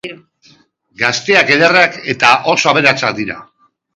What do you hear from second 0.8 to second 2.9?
Gazteak, ederrak eta oso